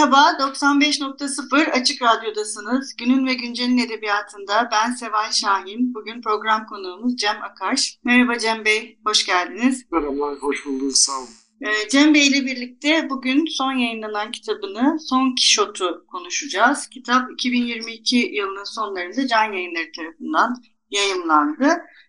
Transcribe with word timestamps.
Merhaba, 0.00 0.36
95.0 0.38 1.70
Açık 1.70 2.02
Radyo'dasınız. 2.02 2.96
Günün 2.96 3.26
ve 3.26 3.34
Güncel'in 3.34 3.78
edebiyatında 3.78 4.68
ben 4.72 4.92
Seval 4.92 5.32
Şahin. 5.32 5.94
Bugün 5.94 6.22
program 6.22 6.66
konuğumuz 6.66 7.16
Cem 7.16 7.42
Akar. 7.42 7.94
Merhaba 8.04 8.38
Cem 8.38 8.64
Bey, 8.64 8.98
hoş 9.04 9.26
geldiniz. 9.26 9.86
Merhabalar, 9.92 10.34
hoş 10.34 10.66
bulduk, 10.66 10.96
sağ 10.96 11.18
olun. 11.18 11.28
Ee, 11.60 11.88
Cem 11.88 12.14
Bey 12.14 12.26
ile 12.26 12.46
birlikte 12.46 13.10
bugün 13.10 13.46
son 13.46 13.72
yayınlanan 13.72 14.30
kitabını 14.30 14.98
Son 15.00 15.34
Kişot'u 15.34 16.06
konuşacağız. 16.12 16.88
Kitap 16.88 17.32
2022 17.32 18.16
yılının 18.16 18.74
sonlarında 18.74 19.26
Can 19.26 19.52
Yayınları 19.52 19.92
tarafından 19.96 20.62
yayımlandı. 20.90 21.68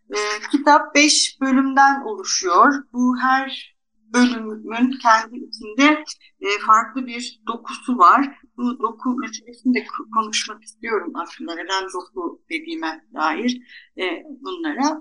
Ee, 0.09 0.17
kitap 0.51 0.95
5 0.95 1.37
bölümden 1.41 2.01
oluşuyor. 2.01 2.73
Bu 2.93 3.15
her 3.21 3.70
bölümün 4.13 4.99
kendi 5.01 5.35
içinde 5.35 6.03
e, 6.41 6.47
farklı 6.67 7.07
bir 7.07 7.41
dokusu 7.47 7.97
var. 7.97 8.39
Bu 8.57 8.79
doku 8.79 9.15
meselesini 9.15 9.73
de 9.73 9.85
konuşmak 10.15 10.63
istiyorum 10.63 11.13
aslında. 11.15 11.55
Neden 11.55 11.83
doku 11.83 12.41
dediğime 12.49 13.05
dair 13.13 13.61
e, 13.97 14.03
bunlara. 14.25 14.99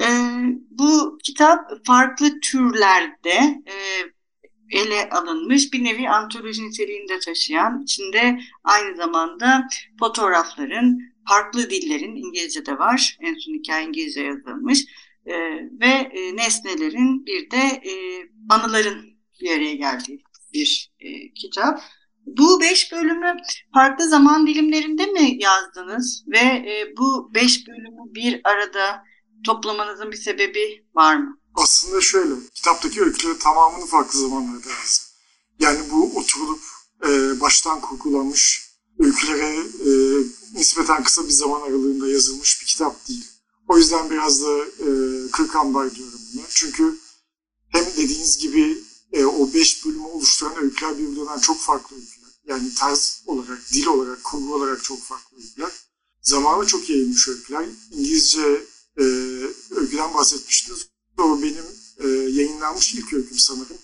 E, 0.00 0.06
bu 0.70 1.18
kitap 1.24 1.86
farklı 1.86 2.40
türlerde 2.40 3.62
ele 4.70 5.08
alınmış 5.10 5.72
bir 5.72 5.84
nevi 5.84 6.08
antoloji 6.08 6.68
niteliğinde 6.68 7.18
taşıyan, 7.18 7.82
içinde 7.82 8.38
aynı 8.64 8.96
zamanda 8.96 9.68
fotoğrafların, 9.98 10.98
farklı 11.28 11.70
dillerin, 11.70 12.16
İngilizce 12.16 12.66
de 12.66 12.78
var, 12.78 13.16
en 13.20 13.34
son 13.34 13.54
hikaye 13.54 13.86
İngilizce 13.86 14.22
yazılmış, 14.22 14.84
e, 15.30 15.36
ve 15.80 16.10
e, 16.18 16.36
nesnelerin 16.36 17.26
bir 17.26 17.50
de 17.50 17.56
e, 17.90 17.92
anıların 18.48 19.04
bir 19.40 19.50
araya 19.50 19.74
geldiği 19.74 20.22
bir 20.54 20.92
e, 21.00 21.32
kitap. 21.34 21.82
Bu 22.26 22.60
beş 22.60 22.92
bölümü 22.92 23.36
farklı 23.74 24.08
zaman 24.08 24.46
dilimlerinde 24.46 25.06
mi 25.06 25.36
yazdınız 25.42 26.24
ve 26.26 26.38
e, 26.38 26.94
bu 26.98 27.34
beş 27.34 27.68
bölümü 27.68 28.14
bir 28.14 28.40
arada 28.44 29.04
toplamanızın 29.44 30.12
bir 30.12 30.16
sebebi 30.16 30.86
var 30.94 31.16
mı? 31.16 31.38
Aslında 31.54 32.00
şöyle, 32.00 32.34
kitaptaki 32.54 33.02
öyküleri 33.02 33.38
tamamını 33.38 33.86
farklı 33.86 34.18
zamanlarda 34.18 34.68
yazdım. 34.70 35.10
Yani 35.60 35.78
bu 35.92 36.18
oturulup 36.18 36.60
e, 37.08 37.40
baştan 37.40 37.80
kurgulanmış 37.80 38.70
öykülere 38.98 39.56
e, 39.58 39.90
nispeten 40.54 41.02
kısa 41.02 41.24
bir 41.24 41.32
zaman 41.32 41.60
aralığında 41.60 42.08
yazılmış 42.08 42.60
bir 42.60 42.66
kitap 42.66 43.08
değil. 43.08 43.29
O 43.70 43.78
yüzden 43.78 44.10
biraz 44.10 44.42
da 44.42 44.64
e, 44.64 44.88
kırk 45.32 45.56
ambar 45.56 45.94
diyorum 45.94 46.20
buna. 46.34 46.42
Çünkü 46.48 46.98
hem 47.68 47.86
dediğiniz 47.96 48.38
gibi 48.38 48.78
e, 49.12 49.24
o 49.24 49.54
beş 49.54 49.86
bölümü 49.86 50.02
oluşturan 50.02 50.62
öyküler 50.62 50.98
birbirinden 50.98 51.38
çok 51.38 51.60
farklı 51.60 51.96
öyküler. 51.96 52.30
Yani 52.46 52.74
tarz 52.74 53.22
olarak, 53.26 53.72
dil 53.72 53.86
olarak, 53.86 54.24
kurgu 54.24 54.54
olarak 54.54 54.84
çok 54.84 55.02
farklı 55.02 55.36
öyküler. 55.36 55.70
Zamanı 56.22 56.66
çok 56.66 56.90
yayılmış 56.90 57.28
öyküler. 57.28 57.66
İngilizce 57.92 58.66
e, 58.98 59.02
öyküden 59.70 60.14
bahsetmiştiniz. 60.14 60.86
O 61.18 61.42
benim 61.42 61.64
e, 61.98 62.08
yayınlanmış 62.08 62.94
ilk 62.94 63.12
öyküm 63.12 63.38
sanırım. 63.38 63.78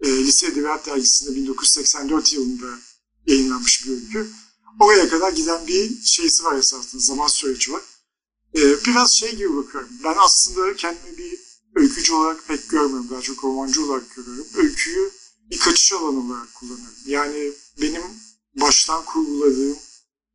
E, 0.00 0.08
Lise 0.08 0.46
Edebiyat 0.46 0.86
Dergisi'nde 0.86 1.36
1984 1.36 2.32
yılında 2.32 2.78
yayınlanmış 3.26 3.86
bir 3.86 3.90
öykü. 3.90 4.30
Oraya 4.80 5.08
kadar 5.08 5.32
giden 5.32 5.66
bir 5.66 6.02
şeysi 6.02 6.44
var 6.44 6.56
esasında, 6.56 7.02
zaman 7.02 7.28
süreci 7.28 7.72
var. 7.72 7.82
E, 8.54 8.84
biraz 8.84 9.12
şey 9.12 9.36
gibi 9.36 9.56
bakıyorum. 9.56 9.90
Ben 10.04 10.14
aslında 10.18 10.76
kendimi 10.76 11.18
bir 11.18 11.38
öykücü 11.74 12.12
olarak 12.12 12.48
pek 12.48 12.68
görmüyorum. 12.68 13.10
Daha 13.10 13.20
çok 13.20 13.44
romancı 13.44 13.84
olarak 13.84 14.14
görüyorum. 14.16 14.46
Öyküyü 14.54 15.10
bir 15.50 15.58
kaçış 15.58 15.92
alanı 15.92 16.26
olarak 16.26 16.54
kullanıyorum. 16.54 16.96
Yani 17.06 17.52
benim 17.80 18.02
baştan 18.54 19.04
kurguladığım 19.04 19.76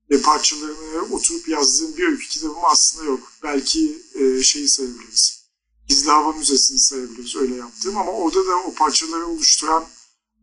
ve 0.09 0.21
parçalarını 0.21 1.01
oturup 1.11 1.47
yazdığım 1.47 1.97
bir 1.97 2.07
öykü 2.07 2.27
kitabım 2.27 2.65
aslında 2.65 3.05
yok. 3.05 3.31
Belki 3.43 4.01
e, 4.13 4.43
şeyi 4.43 4.69
sayabiliriz. 4.69 5.43
Gizli 5.87 6.11
Hava 6.11 6.31
Müzesi'ni 6.31 6.79
sayabiliriz 6.79 7.35
öyle 7.35 7.55
yaptığım 7.55 7.97
ama 7.97 8.11
orada 8.11 8.47
da 8.47 8.57
o 8.57 8.73
parçaları 8.73 9.27
oluşturan 9.27 9.85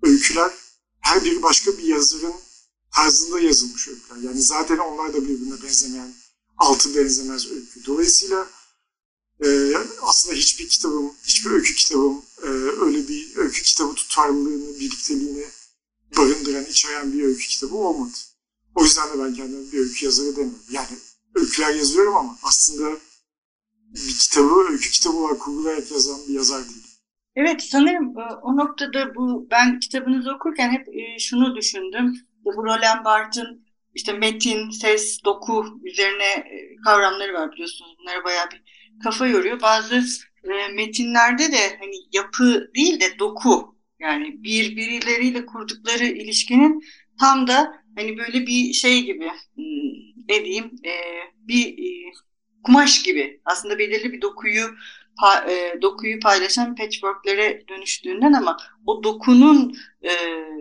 öyküler 0.02 0.52
her 1.00 1.24
biri 1.24 1.42
başka 1.42 1.78
bir 1.78 1.82
yazarın 1.82 2.34
tarzında 2.94 3.40
yazılmış 3.40 3.88
öyküler. 3.88 4.16
Yani 4.28 4.42
zaten 4.42 4.78
onlar 4.78 5.12
da 5.12 5.22
birbirine 5.22 5.62
benzemeyen, 5.62 6.14
altı 6.60 6.96
benzemez 6.96 7.50
öykü. 7.50 7.86
Dolayısıyla 7.86 8.46
e, 9.44 9.72
aslında 10.02 10.34
hiçbir 10.34 10.68
kitabım, 10.68 11.12
hiçbir 11.24 11.50
öykü 11.50 11.74
kitabım 11.74 12.22
e, 12.42 12.46
öyle 12.80 13.08
bir 13.08 13.36
öykü 13.36 13.62
kitabı 13.62 13.94
tutarlılığını, 13.94 14.80
birlikteliğini 14.80 15.44
barındıran, 16.16 16.64
içeren 16.64 17.12
bir 17.12 17.22
öykü 17.22 17.48
kitabı 17.48 17.76
olmadı. 17.76 18.12
O 18.74 18.84
yüzden 18.84 19.08
de 19.08 19.24
ben 19.24 19.34
kendime 19.34 19.72
bir 19.72 19.78
öykü 19.78 20.04
yazarı 20.04 20.36
demiyorum. 20.36 20.62
Yani 20.70 20.98
öyküler 21.34 21.74
yazıyorum 21.74 22.16
ama 22.16 22.38
aslında 22.42 22.96
bir 23.74 24.18
kitabı 24.18 24.54
öykü 24.70 24.90
kitabı 24.90 25.16
olarak 25.16 25.40
kurgulayarak 25.40 25.90
yazan 25.90 26.20
bir 26.28 26.34
yazar 26.34 26.64
değilim. 26.64 26.90
Evet 27.36 27.62
sanırım 27.62 28.18
e, 28.18 28.34
o 28.42 28.56
noktada 28.56 29.14
bu 29.14 29.48
ben 29.50 29.78
kitabınızı 29.78 30.30
okurken 30.30 30.70
hep 30.70 30.88
e, 30.88 31.18
şunu 31.18 31.56
düşündüm. 31.56 32.14
Bu 32.44 32.52
Roland 32.52 33.04
Barthes'ın 33.04 33.69
işte 33.94 34.12
metin, 34.12 34.70
ses, 34.70 35.24
doku 35.24 35.66
üzerine 35.84 36.24
e, 36.24 36.76
kavramları 36.84 37.34
var 37.34 37.52
biliyorsunuz. 37.52 37.96
Bunlara 38.00 38.24
bayağı 38.24 38.50
bir 38.50 38.62
kafa 39.02 39.26
yoruyor. 39.26 39.60
Bazı 39.62 40.02
e, 40.44 40.68
metinlerde 40.74 41.52
de 41.52 41.76
hani 41.80 41.96
yapı 42.12 42.70
değil 42.76 43.00
de 43.00 43.18
doku 43.18 43.76
yani 44.00 44.42
birbirleriyle 44.42 45.46
kurdukları 45.46 46.04
ilişkinin 46.04 46.84
tam 47.20 47.46
da 47.46 47.72
hani 47.96 48.18
böyle 48.18 48.46
bir 48.46 48.72
şey 48.72 49.02
gibi 49.02 49.30
hmm, 49.54 50.24
ne 50.28 50.44
diyeyim 50.44 50.70
e, 50.84 50.92
bir 51.34 51.76
kumaş 52.64 53.02
gibi 53.02 53.40
aslında 53.44 53.78
belirli 53.78 54.12
bir 54.12 54.20
dokuyu 54.22 54.64
dokuyu 55.82 56.20
paylaşan 56.20 56.74
patchworklere 56.74 57.68
dönüştüğünden 57.68 58.32
ama 58.32 58.56
o 58.86 59.04
dokunun 59.04 59.76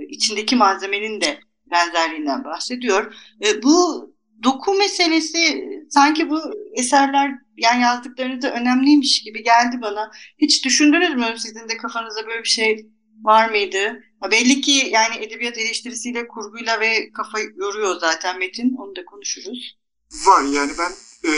içindeki 0.10 0.56
malzemenin 0.56 1.22
de 1.22 1.40
benzerliğinden 1.72 2.44
bahsediyor. 2.44 3.14
E, 3.46 3.64
bu 3.64 4.10
doku 4.44 4.74
meselesi 4.74 5.64
sanki 5.90 6.30
bu 6.30 6.42
eserler 6.74 7.32
yani 7.58 7.82
yazdıklarınızda 7.82 8.54
önemliymiş 8.54 9.24
gibi 9.24 9.44
geldi 9.44 9.82
bana. 9.82 10.12
Hiç 10.38 10.66
düşündünüz 10.66 11.16
mü 11.16 11.26
sizin 11.38 11.70
de 11.70 11.78
kafanızda 11.78 12.28
böyle 12.28 12.44
bir 12.44 12.50
şey 12.50 12.86
var 13.22 13.50
mıydı? 13.50 14.04
Ha, 14.20 14.32
belli 14.32 14.62
ki 14.62 14.90
yani 14.92 15.16
edebiyat 15.26 15.58
eleştirisiyle, 15.58 16.28
kurguyla 16.28 16.80
ve 16.80 17.12
kafa 17.12 17.40
yoruyor 17.40 18.00
zaten 18.00 18.40
Metin. 18.40 18.76
Onu 18.78 18.96
da 18.96 19.06
konuşuruz. 19.06 19.78
Var 20.26 20.44
yani 20.44 20.72
ben 20.80 20.92
e, 21.30 21.32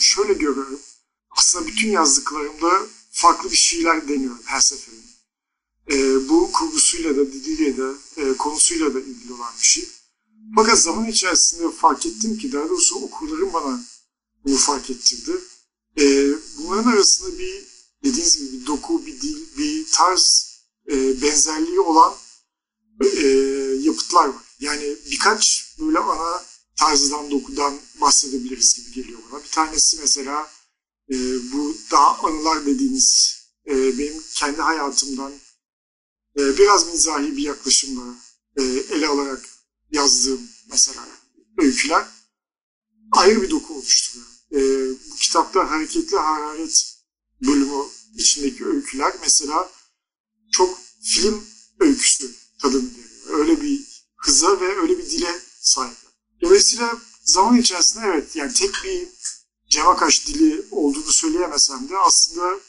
şöyle 0.00 0.32
görüyorum. 0.32 0.80
Aslında 1.30 1.66
bütün 1.66 1.90
yazdıklarımda 1.90 2.70
farklı 3.10 3.50
bir 3.50 3.56
şeyler 3.56 4.08
deniyorum 4.08 4.42
her 4.46 4.60
seferinde. 4.60 5.07
E, 5.90 6.28
bu 6.28 6.52
kurgusuyla 6.52 7.16
da, 7.16 7.32
diliyle 7.32 7.76
de, 7.76 7.92
e, 8.16 8.36
konusuyla 8.36 8.94
da 8.94 9.00
ilgili 9.00 9.32
olan 9.32 9.52
bir 9.60 9.66
şey. 9.66 9.88
Fakat 10.56 10.78
zaman 10.78 11.06
içerisinde 11.06 11.70
fark 11.70 12.06
ettim 12.06 12.38
ki, 12.38 12.52
daha 12.52 12.68
doğrusu 12.68 12.96
okurlarım 12.96 13.52
bana 13.52 13.84
bunu 14.44 14.56
fark 14.56 14.90
ettirdi. 14.90 15.32
E, 15.98 16.32
bunların 16.58 16.92
arasında 16.92 17.38
bir, 17.38 17.64
dediğiniz 18.04 18.38
gibi 18.38 18.60
bir 18.60 18.66
doku, 18.66 19.06
bir 19.06 19.20
dil, 19.20 19.56
bir 19.58 19.86
tarz 19.92 20.48
e, 20.90 21.22
benzerliği 21.22 21.80
olan 21.80 22.14
e, 23.04 23.26
yapıtlar 23.80 24.28
var. 24.28 24.44
Yani 24.60 24.96
birkaç 25.10 25.74
böyle 25.80 25.98
ana 25.98 26.44
tarzdan, 26.76 27.30
dokudan 27.30 27.78
bahsedebiliriz 28.00 28.74
gibi 28.74 28.92
geliyor 28.92 29.18
bana. 29.32 29.42
Bir 29.44 29.48
tanesi 29.48 29.96
mesela 30.00 30.50
e, 31.12 31.16
bu 31.52 31.76
daha 31.90 32.28
anılar 32.28 32.66
dediğiniz 32.66 33.38
e, 33.66 33.98
benim 33.98 34.22
kendi 34.34 34.60
hayatımdan 34.60 35.32
biraz 36.38 36.86
mizahi 36.86 37.36
bir 37.36 37.42
yaklaşımla 37.42 38.14
e, 38.56 38.62
ele 38.62 39.08
alarak 39.08 39.48
yazdığım 39.90 40.40
mesela 40.70 41.08
öyküler 41.58 42.06
ayrı 43.12 43.42
bir 43.42 43.50
doku 43.50 43.74
oluşturuyor. 43.74 44.26
e, 44.52 44.58
bu 45.10 45.16
kitapta 45.16 45.70
hareketli 45.70 46.16
hararet 46.16 46.94
bölümü 47.46 47.84
içindeki 48.14 48.66
öyküler 48.66 49.14
mesela 49.22 49.70
çok 50.52 50.80
film 51.02 51.44
öyküsü 51.80 52.34
tadını 52.62 52.90
veriyor. 52.90 53.38
Öyle 53.40 53.62
bir 53.62 54.04
hıza 54.16 54.60
ve 54.60 54.80
öyle 54.80 54.98
bir 54.98 55.10
dile 55.10 55.40
sahip. 55.60 55.96
Dolayısıyla 56.42 56.98
zaman 57.24 57.56
içerisinde 57.56 58.04
evet 58.06 58.36
yani 58.36 58.52
tek 58.52 58.74
bir 58.84 59.08
Cemakaş 59.68 60.26
dili 60.26 60.64
olduğunu 60.70 61.12
söyleyemesem 61.12 61.88
de 61.88 61.98
aslında 61.98 62.60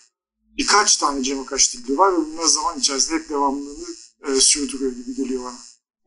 birkaç 0.59 0.97
tane 0.97 1.23
Cemakaş 1.23 1.73
dili 1.73 1.97
var 1.97 2.13
ve 2.13 2.17
bunlar 2.17 2.45
zaman 2.45 2.79
içerisinde 2.79 3.19
hep 3.19 3.29
devamlılığını 3.29 3.88
e, 4.27 4.35
sürdürüyor 4.35 4.91
gibi 4.91 5.15
geliyor 5.15 5.44
bana. 5.44 5.57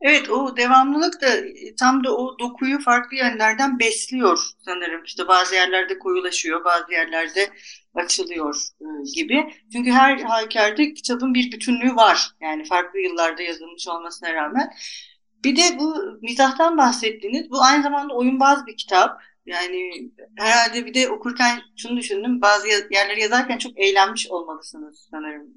Evet 0.01 0.29
o 0.29 0.57
devamlılık 0.57 1.21
da 1.21 1.27
e, 1.35 1.75
tam 1.75 2.03
da 2.03 2.17
o 2.17 2.39
dokuyu 2.39 2.79
farklı 2.79 3.17
yönlerden 3.17 3.79
besliyor 3.79 4.39
sanırım. 4.65 5.03
İşte 5.03 5.27
bazı 5.27 5.55
yerlerde 5.55 5.99
koyulaşıyor, 5.99 6.65
bazı 6.65 6.91
yerlerde 6.91 7.49
açılıyor 7.95 8.55
e, 8.81 8.85
gibi. 9.15 9.53
Çünkü 9.73 9.91
her 9.91 10.19
halükarda 10.19 10.93
kitabın 10.93 11.33
bir 11.33 11.51
bütünlüğü 11.51 11.95
var. 11.95 12.29
Yani 12.41 12.65
farklı 12.65 12.99
yıllarda 12.99 13.41
yazılmış 13.41 13.87
olmasına 13.87 14.33
rağmen. 14.33 14.73
Bir 15.43 15.55
de 15.55 15.79
bu 15.79 15.95
mizahtan 16.21 16.77
bahsettiğiniz, 16.77 17.51
bu 17.51 17.63
aynı 17.63 17.83
zamanda 17.83 18.13
oyunbaz 18.13 18.65
bir 18.65 18.77
kitap. 18.77 19.21
Yani 19.45 20.11
herhalde 20.37 20.85
bir 20.85 20.93
de 20.93 21.09
okurken 21.09 21.61
şunu 21.77 21.97
düşündüm. 21.97 22.41
Bazı 22.41 22.67
yerleri 22.67 23.21
yazarken 23.21 23.57
çok 23.57 23.79
eğlenmiş 23.79 24.27
olmalısınız 24.27 25.07
sanırım 25.11 25.47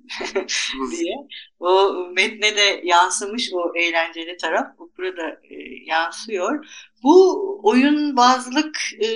diye. 0.90 1.14
O 1.60 1.94
metne 2.16 2.56
de 2.56 2.80
yansımış 2.84 3.50
o 3.52 3.72
eğlenceli 3.76 4.36
taraf. 4.36 4.78
Bu 4.78 4.92
burada 4.98 5.28
e, 5.28 5.54
yansıyor. 5.84 6.66
Bu 7.02 7.60
oyunbazlık 7.62 8.78
e, 9.02 9.08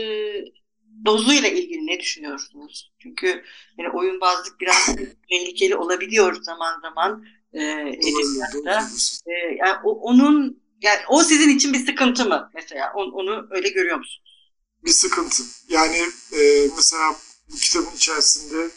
dozuyla 1.05 1.49
ilgili 1.49 1.87
ne 1.87 2.01
düşünüyorsunuz? 2.01 2.93
Çünkü 2.99 3.45
yani 3.79 3.91
oyunbazlık 3.91 4.61
biraz 4.61 4.97
tehlikeli 5.31 5.77
olabiliyor 5.77 6.43
zaman 6.43 6.81
zaman 6.81 7.25
e, 7.53 7.63
edebiyatta. 7.81 8.87
E, 9.27 9.33
yani 9.59 9.77
o, 9.85 9.91
onun 9.91 10.63
yani 10.83 11.01
o 11.09 11.23
sizin 11.23 11.57
için 11.57 11.73
bir 11.73 11.87
sıkıntı 11.87 12.29
mı 12.29 12.51
mesela? 12.55 12.93
Onu, 12.95 13.13
onu 13.13 13.47
öyle 13.51 13.69
görüyor 13.69 13.99
musunuz? 13.99 14.30
Bir 14.85 14.93
sıkıntı. 14.93 15.43
Yani 15.69 16.13
e, 16.33 16.71
mesela 16.77 17.17
bu 17.51 17.57
kitabın 17.57 17.97
içerisinde 17.97 18.71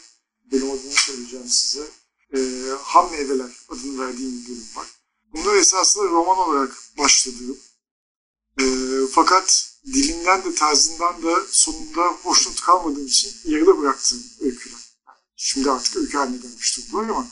benim 0.52 0.70
adını 0.70 0.92
söyleyeceğim 0.92 1.48
size. 1.48 1.86
E, 2.34 2.38
ham 2.82 3.10
meyveler 3.10 3.50
adını 3.68 4.06
verdiğim 4.06 4.42
bir 4.42 4.48
bölüm 4.48 4.68
var. 4.76 4.86
Bunlar 5.32 5.54
esasında 5.54 6.04
roman 6.04 6.38
olarak 6.38 6.78
başladığım. 6.98 7.58
E, 8.60 8.64
fakat 9.12 9.74
dilinden 9.86 10.44
de 10.44 10.54
tarzından 10.54 11.22
da 11.22 11.46
sonunda 11.50 12.02
hoşnut 12.02 12.60
kalmadığım 12.60 13.06
için 13.06 13.32
yarıda 13.44 13.78
bıraktığım 13.78 14.24
öyküler. 14.40 14.80
Şimdi 15.36 15.70
artık 15.70 15.96
öykü 15.96 16.18
haline 16.18 16.36
gelmiş 16.36 16.78
durumlar 16.78 17.08
ama 17.08 17.26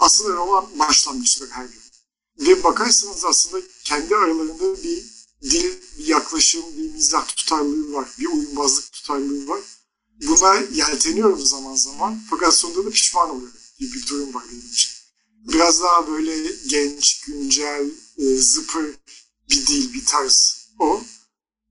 aslında 0.00 0.36
roman 0.36 0.78
başlangıçları 0.78 1.50
her 1.50 1.64
gün. 1.64 1.80
Ve 2.38 2.64
bakarsanız 2.64 3.24
aslında 3.24 3.66
kendi 3.84 4.16
aralarında 4.16 4.82
bir 4.82 5.15
dil, 5.42 5.72
bir 5.98 6.06
yaklaşım, 6.06 6.62
bir 6.76 6.92
mizah 6.92 7.28
tutarlılığı 7.28 7.92
var, 7.92 8.08
bir 8.18 8.26
oyunbazlık 8.26 8.92
tutarlılığı 8.92 9.48
var. 9.48 9.60
Buna 10.28 10.54
yelteniyorum 10.54 11.46
zaman 11.46 11.74
zaman 11.74 12.20
fakat 12.30 12.54
sonunda 12.54 12.84
da 12.84 12.90
pişman 12.90 13.30
oluyorum 13.30 13.56
gibi 13.78 13.94
bir 13.94 14.06
durum 14.06 14.34
var 14.34 14.44
benim 14.52 14.66
için. 14.72 14.92
Biraz 15.28 15.80
daha 15.80 16.08
böyle 16.08 16.52
genç, 16.66 17.20
güncel, 17.20 17.90
e, 18.18 18.36
zıpır 18.36 18.86
bir 19.50 19.66
dil, 19.66 19.94
bir 19.94 20.04
tarz 20.04 20.66
o. 20.78 21.02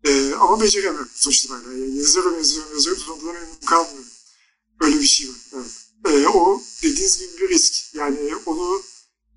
E, 0.04 0.34
ama 0.34 0.62
beceremiyorum 0.62 1.10
sonuçta 1.16 1.66
böyle. 1.66 1.82
Yani 1.82 1.98
yazıyorum, 1.98 2.38
yazıyorum, 2.38 2.74
yazıyorum, 2.74 3.04
sonunda 3.04 3.26
da 3.26 3.34
memnun 3.34 3.56
kalmıyorum. 3.66 4.10
Öyle 4.82 5.00
bir 5.00 5.08
şey 5.08 5.30
var. 5.30 5.36
Evet. 5.54 5.86
E, 6.06 6.28
o 6.28 6.64
dediğiniz 6.84 7.20
gibi 7.20 7.42
bir 7.42 7.50
risk. 7.50 7.96
Yani 7.96 8.36
onu 8.46 8.84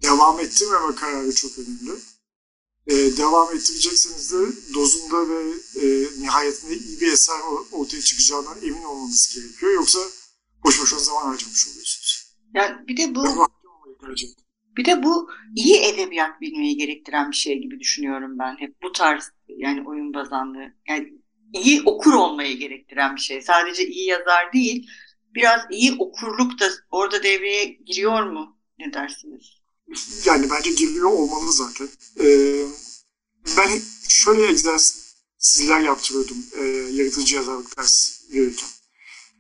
devam 0.03 0.41
ettirmeme 0.41 0.95
kararı 0.95 1.35
çok 1.35 1.59
önemli 1.59 2.01
e, 2.89 3.17
devam 3.17 3.57
ettirecekseniz 3.57 4.33
de 4.33 4.75
dozunda 4.75 5.29
ve 5.29 5.41
e, 5.83 6.07
nihayetinde 6.21 6.77
iyi 6.77 7.01
bir 7.01 7.13
eser 7.13 7.37
ortaya 7.73 8.01
çıkacağından 8.01 8.57
emin 8.63 8.85
olmanız 8.85 9.35
gerekiyor. 9.35 9.73
Yoksa 9.73 9.99
boş 10.65 10.83
boşuna 10.83 11.01
zaman 11.01 11.23
harcamış 11.23 11.69
oluyorsunuz. 11.69 12.35
Yani 12.55 12.89
bir 12.89 12.97
de 12.97 13.15
bu 13.15 13.49
bir 14.77 14.85
de 14.85 15.03
bu 15.03 15.31
iyi 15.57 15.77
edebiyat 15.77 16.41
bilmeyi 16.41 16.77
gerektiren 16.77 17.31
bir 17.31 17.37
şey 17.37 17.59
gibi 17.59 17.81
düşünüyorum 17.81 18.39
ben. 18.39 18.57
Hep 18.59 18.83
bu 18.83 18.93
tarz 18.93 19.31
yani 19.49 19.89
oyun 19.89 20.15
bazanlığı. 20.15 20.73
Yani 20.89 21.13
iyi 21.53 21.83
okur 21.83 22.15
olmayı 22.15 22.59
gerektiren 22.59 23.17
bir 23.17 23.21
şey. 23.21 23.43
Sadece 23.43 23.87
iyi 23.87 24.07
yazar 24.07 24.53
değil, 24.53 24.91
biraz 25.35 25.61
iyi 25.71 25.93
okurluk 25.99 26.61
da 26.61 26.69
orada 26.91 27.23
devreye 27.23 27.65
giriyor 27.65 28.23
mu? 28.23 28.59
Ne 28.79 28.93
dersiniz? 28.93 29.59
Yani 30.25 30.51
bence 30.51 30.71
giriliyor 30.71 31.11
olmalı 31.11 31.53
zaten. 31.53 31.89
Ee, 32.21 32.67
ben 33.57 33.83
şöyle 34.09 34.49
egzersizler 34.49 35.81
yaptırıyordum 35.81 36.37
e, 36.53 36.65
yaratıcı 36.93 37.35
yazarlık 37.35 37.79
dersi 37.79 38.13
verirken. 38.33 38.69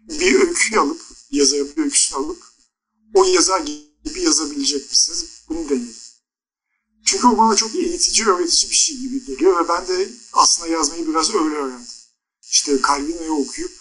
Bir 0.08 0.34
öyküyü 0.34 0.80
alıp, 0.80 1.00
yazarı 1.30 1.76
bir 1.76 1.82
öyküsünü 1.82 2.18
alıp 2.18 2.42
o 3.14 3.24
yazar 3.24 3.60
gibi 4.04 4.22
yazabilecek 4.22 4.90
misiniz? 4.90 5.26
Bunu 5.48 5.68
deneyelim. 5.68 5.94
Çünkü 7.04 7.26
o 7.26 7.38
bana 7.38 7.56
çok 7.56 7.74
eğitici, 7.74 8.26
öğretici 8.26 8.70
bir 8.70 8.76
şey 8.76 8.96
gibi 8.96 9.24
geliyor 9.24 9.64
ve 9.64 9.68
ben 9.68 9.88
de 9.88 10.08
aslında 10.32 10.68
yazmayı 10.68 11.08
biraz 11.08 11.34
öyle 11.34 11.56
öğrendim. 11.56 11.86
İşte 12.50 12.78
Calvino'yu 12.88 13.32
okuyup 13.32 13.72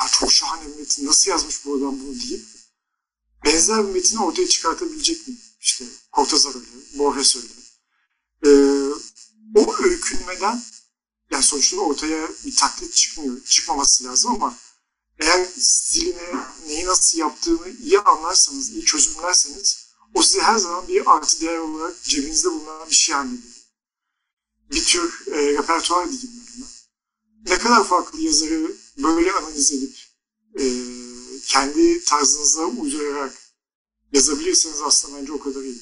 ya 0.00 0.08
çok 0.08 0.32
şahane 0.32 0.72
bir 0.72 0.78
metin 0.78 1.06
nasıl 1.06 1.30
yazmış 1.30 1.64
bu 1.64 1.74
adam 1.74 2.00
bunu 2.00 2.20
deyip 2.20 2.44
benzer 3.44 3.88
bir 3.88 3.92
metini 3.92 4.22
ortaya 4.22 4.48
çıkartabilecek 4.48 5.28
miyim? 5.28 5.40
İşte 5.60 5.84
Cortazar 6.12 6.54
öyle, 6.54 6.98
Borges 6.98 7.36
öyle. 7.36 7.48
Ee, 8.46 8.92
o 9.54 9.76
öykünmeden 9.82 10.62
yani 11.30 11.42
sonuçta 11.42 11.76
ortaya 11.76 12.28
bir 12.46 12.56
taklit 12.56 12.94
çıkmıyor, 12.94 13.44
çıkmaması 13.44 14.04
lazım 14.04 14.32
ama 14.32 14.58
eğer 15.18 15.48
stilini, 15.58 16.36
neyi 16.66 16.86
nasıl 16.86 17.18
yaptığını 17.18 17.68
iyi 17.82 18.00
anlarsanız, 18.00 18.70
iyi 18.70 18.84
çözümlerseniz 18.84 19.90
o 20.14 20.22
size 20.22 20.40
her 20.40 20.58
zaman 20.58 20.88
bir 20.88 21.10
artı 21.16 21.40
değer 21.40 21.58
olarak 21.58 22.02
cebinizde 22.02 22.50
bulunan 22.50 22.90
bir 22.90 22.94
şey 22.94 23.14
haline 23.14 23.36
geliyor. 23.36 23.54
Bir 24.70 24.84
tür 24.84 25.26
e, 25.32 25.52
repertuar 25.52 26.10
diyeyim 26.10 26.30
ben 26.56 27.52
Ne 27.52 27.58
kadar 27.58 27.84
farklı 27.84 28.20
yazarı 28.20 28.76
böyle 28.98 29.32
analiz 29.32 29.72
edip 29.72 29.96
e, 30.58 30.64
kendi 31.46 32.04
tarzınıza 32.04 32.64
uydurarak 32.64 33.49
yazabilirsiniz 34.12 34.82
aslında 34.86 35.20
bence 35.20 35.32
o 35.32 35.40
kadar 35.40 35.62
iyi. 35.62 35.80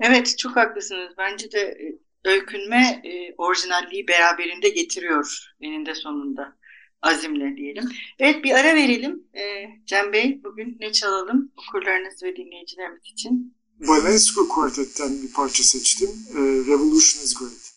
Evet 0.00 0.38
çok 0.38 0.56
haklısınız. 0.56 1.14
Bence 1.18 1.52
de 1.52 1.60
e, 1.60 1.98
öykünme 2.24 3.02
e, 3.04 3.34
orijinalliği 3.38 4.08
beraberinde 4.08 4.68
getiriyor 4.68 5.54
eninde 5.60 5.94
sonunda. 5.94 6.56
Azimle 7.02 7.56
diyelim. 7.56 7.84
Evet 8.18 8.44
bir 8.44 8.50
ara 8.50 8.74
verelim. 8.74 9.26
E, 9.34 9.42
Cem 9.86 10.12
Bey 10.12 10.40
bugün 10.44 10.76
ne 10.80 10.92
çalalım 10.92 11.52
okurlarınız 11.56 12.22
ve 12.22 12.36
dinleyicilerimiz 12.36 13.02
için? 13.04 13.54
Valesco 13.80 14.48
Quartet'ten 14.48 15.22
bir 15.22 15.32
parça 15.32 15.62
seçtim. 15.62 16.10
E, 16.30 16.38
Revolution 16.40 17.24
is 17.24 17.34
Great. 17.34 17.71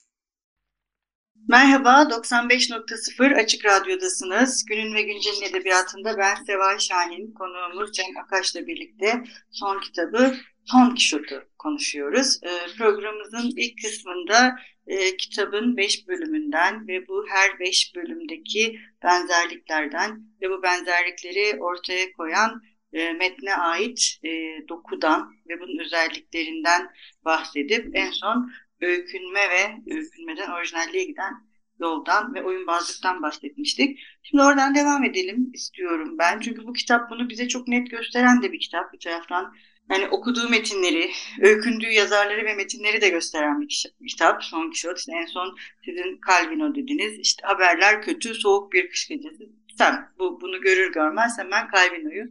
Merhaba, 1.48 2.10
95.0 2.10 3.36
Açık 3.36 3.66
Radyo'dasınız. 3.66 4.66
Günün 4.66 4.96
ve 4.96 5.02
Güncel'in 5.02 5.50
edebiyatında 5.50 6.18
ben 6.18 6.36
Seval 6.36 6.80
Şahin, 6.80 7.32
konuğumuz 7.32 7.92
Cem 7.92 8.18
Akaş'la 8.24 8.68
birlikte 8.68 9.24
son 9.52 9.80
kitabı 9.80 10.36
Son 10.66 10.96
Kişot'u 10.96 11.44
konuşuyoruz. 11.58 12.40
E, 12.44 12.78
programımızın 12.78 13.52
ilk 13.58 13.82
kısmında 13.84 14.60
e, 14.88 15.18
kitabın 15.18 15.78
beş 15.78 16.08
bölümünden 16.08 16.88
ve 16.88 17.08
bu 17.08 17.26
her 17.30 17.60
beş 17.60 17.96
bölümdeki 17.96 18.80
benzerliklerden 19.04 20.22
ve 20.42 20.50
bu 20.50 20.64
benzerlikleri 20.64 21.60
ortaya 21.60 22.12
koyan 22.12 22.62
e, 22.94 23.14
metne 23.14 23.56
ait 23.56 24.20
e, 24.24 24.30
dokudan 24.70 25.34
ve 25.50 25.60
bunun 25.60 25.80
özelliklerinden 25.80 26.90
bahsedip 27.26 27.96
en 27.96 28.12
son 28.12 28.52
öykünme 28.86 29.40
ve 29.50 29.94
öykünmeden 29.96 30.52
orijinalliğe 30.52 31.04
giden 31.04 31.34
yoldan 31.80 32.34
ve 32.36 32.44
oyunbazlıktan 32.44 33.22
bahsetmiştik. 33.22 34.00
Şimdi 34.24 34.44
oradan 34.44 34.76
devam 34.76 35.04
edelim 35.04 35.52
istiyorum 35.54 36.18
ben. 36.20 36.40
Çünkü 36.40 36.68
bu 36.68 36.74
kitap 36.74 37.10
bunu 37.10 37.30
bize 37.30 37.48
çok 37.48 37.68
net 37.68 37.92
gösteren 37.92 38.42
de 38.42 38.52
bir 38.52 38.60
kitap. 38.60 38.94
Bir 38.94 39.00
taraftan 39.00 39.54
yani 39.92 40.08
okuduğu 40.08 40.50
metinleri, 40.50 41.12
öykündüğü 41.42 41.90
yazarları 41.92 42.46
ve 42.46 42.56
metinleri 42.56 43.02
de 43.02 43.10
gösteren 43.10 43.62
bir 43.62 43.92
kitap. 44.08 44.44
Son 44.44 44.72
Kişot. 44.72 45.00
İşte 45.00 45.12
en 45.12 45.26
son 45.26 45.56
sizin 45.86 46.20
Calvino 46.28 46.76
dediniz. 46.76 47.20
İşte 47.20 47.48
haberler 47.48 48.02
kötü, 48.02 48.34
soğuk 48.34 48.74
bir 48.74 48.90
kış 48.90 49.08
gecesi. 49.08 49.50
Sen 49.78 50.10
bu, 50.20 50.42
bunu 50.42 50.62
görür 50.62 50.94
görmez 50.94 51.38
hemen 51.38 51.68
Calvino'yu 51.76 52.24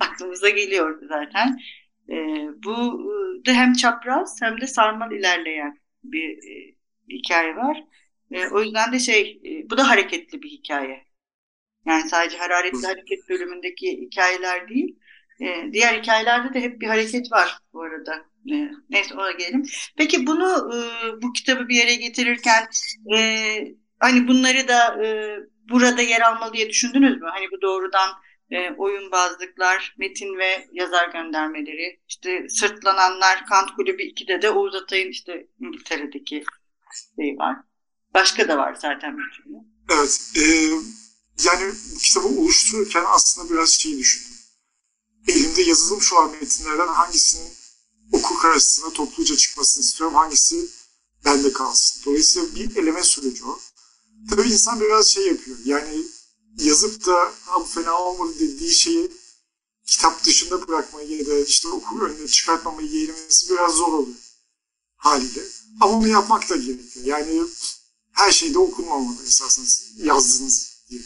aklımıza 0.00 0.48
geliyor 0.48 1.02
zaten. 1.08 1.58
Ee, 2.10 2.48
bu 2.64 3.04
da 3.46 3.52
hem 3.52 3.72
çapraz 3.72 4.36
hem 4.42 4.60
de 4.60 4.66
sarmal 4.66 5.12
ilerleyen 5.12 5.78
bir 6.04 6.28
e, 6.30 6.74
hikaye 7.10 7.56
var. 7.56 7.84
E, 8.30 8.48
o 8.48 8.62
yüzden 8.62 8.92
de 8.92 8.98
şey, 8.98 9.40
e, 9.44 9.70
bu 9.70 9.78
da 9.78 9.88
hareketli 9.88 10.42
bir 10.42 10.48
hikaye. 10.50 11.04
Yani 11.86 12.08
sadece 12.08 12.38
hararetli 12.38 12.86
hareket 12.86 13.28
bölümündeki 13.28 14.00
hikayeler 14.00 14.68
değil. 14.68 14.98
E, 15.40 15.72
diğer 15.72 15.98
hikayelerde 16.02 16.54
de 16.54 16.60
hep 16.60 16.80
bir 16.80 16.86
hareket 16.86 17.32
var 17.32 17.58
bu 17.72 17.82
arada. 17.82 18.14
E, 18.52 18.70
neyse 18.90 19.14
ona 19.14 19.32
gelelim. 19.32 19.62
Peki 19.96 20.26
bunu 20.26 20.70
e, 20.74 20.78
bu 21.22 21.32
kitabı 21.32 21.68
bir 21.68 21.74
yere 21.74 21.94
getirirken 21.94 22.68
e, 23.16 23.18
hani 23.98 24.28
bunları 24.28 24.68
da 24.68 25.04
e, 25.04 25.36
burada 25.68 26.02
yer 26.02 26.20
almalı 26.20 26.52
diye 26.52 26.68
düşündünüz 26.68 27.20
mü? 27.20 27.28
Hani 27.32 27.46
bu 27.52 27.62
doğrudan 27.62 28.10
e, 28.50 28.70
oyunbazlıklar, 28.78 29.94
metin 29.98 30.38
ve 30.38 30.68
yazar 30.72 31.08
göndermeleri, 31.08 32.00
işte 32.08 32.48
sırtlananlar, 32.48 33.46
Kant 33.46 33.76
Kulübü 33.76 34.02
2'de 34.02 34.42
de 34.42 34.50
Oğuz 34.50 34.74
Atay'ın 34.74 35.10
işte 35.10 35.46
İngiltere'deki 35.60 36.44
şey 37.16 37.38
var. 37.38 37.56
Başka 38.14 38.48
da 38.48 38.58
var 38.58 38.74
zaten 38.74 39.18
bir 39.18 39.36
türlü. 39.36 39.54
Evet. 39.90 40.32
E, 40.36 40.42
yani 41.44 41.72
bu 41.94 41.98
kitabı 41.98 42.26
oluştururken 42.26 43.04
aslında 43.06 43.50
biraz 43.50 43.70
şeyi 43.70 43.98
düşündüm. 43.98 44.38
Elimde 45.28 45.62
yazılım 45.62 46.02
şu 46.02 46.18
an 46.18 46.30
metinlerden 46.30 46.88
hangisinin 46.88 47.52
okur 48.12 48.38
karşısına 48.42 48.90
topluca 48.90 49.36
çıkmasını 49.36 49.82
istiyorum, 49.82 50.16
hangisi 50.16 50.68
bende 51.24 51.52
kalsın. 51.52 52.02
Dolayısıyla 52.06 52.54
bir 52.54 52.76
eleme 52.76 53.02
süreci 53.02 53.44
o. 53.44 53.58
Tabii 54.30 54.48
insan 54.48 54.80
biraz 54.80 55.08
şey 55.08 55.26
yapıyor. 55.26 55.56
Yani 55.64 56.04
yazıp 56.58 57.06
da 57.06 57.32
bu 57.60 57.64
fena 57.64 57.98
olmadı 57.98 58.34
dediği 58.40 58.74
şeyi 58.74 59.10
kitap 59.86 60.24
dışında 60.24 60.68
bırakmayı 60.68 61.18
ya 61.18 61.26
da 61.26 61.38
işte 61.38 61.68
okur 61.68 62.02
önüne 62.02 62.28
çıkartmamayı 62.28 62.88
yeğlemesi 62.88 63.50
biraz 63.50 63.74
zor 63.74 63.92
oluyor 63.92 64.16
haliyle. 64.98 65.42
Ama 65.80 65.92
onu 65.92 66.08
yapmak 66.08 66.50
da 66.50 66.56
gerekiyor. 66.56 67.06
Yani 67.06 67.42
her 68.12 68.32
şeyde 68.32 68.58
okunmamalı 68.58 69.24
esasında 69.26 69.66
yazdığınız 70.06 70.84
diye. 70.90 71.00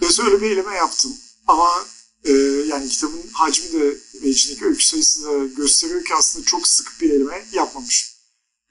Dolayısıyla 0.00 0.30
öyle 0.30 0.42
bir 0.42 0.50
eleme 0.50 0.74
yaptım. 0.74 1.16
Ama 1.46 1.86
e, 2.24 2.32
yani 2.66 2.88
kitabın 2.88 3.22
hacmi 3.32 3.72
de 3.72 3.98
ve 4.22 4.28
içindeki 4.28 4.64
öykü 4.64 4.84
sayısı 4.84 5.24
da 5.24 5.46
gösteriyor 5.46 6.04
ki 6.04 6.14
aslında 6.14 6.44
çok 6.44 6.68
sık 6.68 7.00
bir 7.00 7.10
eleme 7.10 7.46
yapmamışım. 7.52 8.08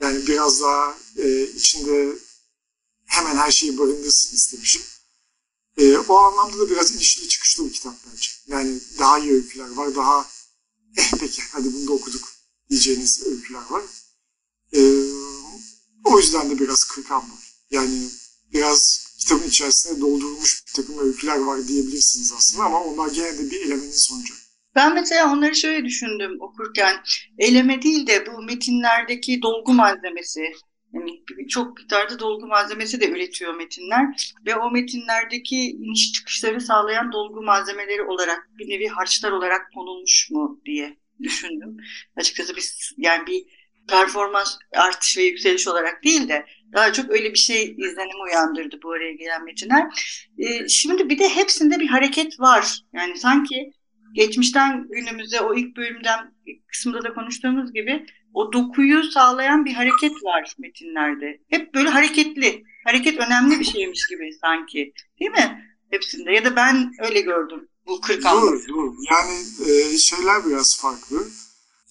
Yani 0.01 0.27
biraz 0.27 0.61
daha 0.61 0.97
e, 1.17 1.43
içinde 1.43 2.17
hemen 3.05 3.35
her 3.35 3.51
şeyi 3.51 3.77
barındırsın 3.77 4.35
istemişim. 4.35 4.81
E, 5.77 5.97
o 5.97 6.17
anlamda 6.17 6.59
da 6.59 6.69
biraz 6.69 6.95
inişli 6.95 7.27
çıkışlı 7.27 7.65
bir 7.65 7.73
kitap 7.73 7.95
bence. 8.11 8.29
Yani 8.47 8.79
daha 8.99 9.19
iyi 9.19 9.33
öyküler 9.33 9.71
var, 9.71 9.95
daha 9.95 10.29
eh 10.97 11.11
peki 11.19 11.41
hadi 11.51 11.73
bunu 11.73 11.87
da 11.87 11.91
okuduk 11.91 12.33
diyeceğiniz 12.69 13.23
öyküler 13.27 13.63
var. 13.69 13.83
E, 14.73 14.79
o 16.05 16.19
yüzden 16.19 16.49
de 16.49 16.59
biraz 16.59 16.83
kırkan 16.83 17.21
var. 17.21 17.53
Yani 17.71 18.09
biraz 18.53 19.11
kitabın 19.19 19.47
içerisinde 19.47 20.01
doldurulmuş 20.01 20.63
bir 20.67 20.73
takım 20.73 20.99
öyküler 20.99 21.37
var 21.37 21.67
diyebilirsiniz 21.67 22.33
aslında 22.37 22.63
ama 22.63 22.83
onlar 22.83 23.07
gene 23.07 23.37
de 23.37 23.51
bir 23.51 23.61
elemenin 23.61 23.91
sonucu. 23.91 24.33
Ben 24.75 24.93
mesela 24.93 25.33
onları 25.33 25.55
şöyle 25.55 25.85
düşündüm 25.85 26.41
okurken. 26.41 26.95
Eleme 27.37 27.81
değil 27.81 28.07
de 28.07 28.25
bu 28.25 28.41
metinlerdeki 28.41 29.41
dolgu 29.41 29.73
malzemesi. 29.73 30.41
Yani 30.93 31.23
çok 31.49 31.77
miktarda 31.77 32.19
dolgu 32.19 32.47
malzemesi 32.47 33.01
de 33.01 33.09
üretiyor 33.09 33.53
metinler 33.53 34.33
ve 34.45 34.55
o 34.55 34.71
metinlerdeki 34.71 35.55
iniş 35.55 36.11
çıkışları 36.11 36.61
sağlayan 36.61 37.11
dolgu 37.11 37.41
malzemeleri 37.41 38.03
olarak 38.03 38.49
bir 38.57 38.69
nevi 38.69 38.87
harçlar 38.87 39.31
olarak 39.31 39.73
konulmuş 39.73 40.29
mu 40.31 40.61
diye 40.65 40.97
düşündüm. 41.21 41.77
Açıkçası 42.15 42.55
biz 42.55 42.91
yani 42.97 43.27
bir 43.27 43.45
performans 43.87 44.57
artış 44.71 45.17
ve 45.17 45.23
yükseliş 45.23 45.67
olarak 45.67 46.03
değil 46.03 46.29
de 46.29 46.45
daha 46.73 46.93
çok 46.93 47.11
öyle 47.11 47.33
bir 47.33 47.37
şey 47.37 47.63
izlenimi 47.63 48.23
uyandırdı 48.23 48.79
bu 48.83 48.91
araya 48.91 49.13
gelen 49.13 49.45
metinler. 49.45 49.87
Ee, 50.37 50.67
şimdi 50.67 51.09
bir 51.09 51.19
de 51.19 51.29
hepsinde 51.29 51.79
bir 51.79 51.87
hareket 51.87 52.39
var. 52.39 52.79
Yani 52.93 53.17
sanki 53.17 53.71
geçmişten 54.13 54.87
günümüze 54.89 55.41
o 55.41 55.55
ilk 55.55 55.77
bölümden 55.77 56.33
ilk 56.45 56.67
kısımda 56.67 57.03
da 57.03 57.13
konuştuğumuz 57.13 57.73
gibi 57.73 58.05
o 58.33 58.53
dokuyu 58.53 59.03
sağlayan 59.03 59.65
bir 59.65 59.73
hareket 59.73 60.23
var 60.23 60.55
metinlerde. 60.59 61.41
Hep 61.49 61.73
böyle 61.73 61.89
hareketli. 61.89 62.63
Hareket 62.85 63.19
önemli 63.19 63.59
bir 63.59 63.65
şeymiş 63.65 64.07
gibi 64.07 64.29
sanki. 64.41 64.93
Değil 65.19 65.31
mi? 65.31 65.65
Hepsinde. 65.89 66.31
Ya 66.31 66.45
da 66.45 66.55
ben 66.55 66.91
öyle 66.99 67.21
gördüm 67.21 67.67
bu 67.87 68.01
40 68.01 68.23
Doğru, 68.23 68.67
doğru. 68.67 68.95
Yani 69.11 69.45
e, 69.69 69.97
şeyler 69.97 70.45
biraz 70.45 70.77
farklı. 70.77 71.27